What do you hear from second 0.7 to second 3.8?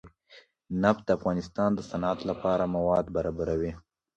نفت د افغانستان د صنعت لپاره مواد برابروي.